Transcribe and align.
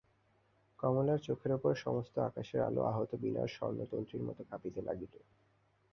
কমলার 0.79 1.19
চোখের 1.19 1.51
উপরে 1.53 1.75
সমস্ত 1.77 2.15
আকাশের 2.19 2.61
আলো 2.61 2.81
আহত 2.83 3.11
বীণার 3.15 3.49
স্বর্ণতন্ত্রীর 3.49 4.23
মতো 4.23 4.41
কাঁপিতে 4.49 4.81
লাগিল। 4.81 5.13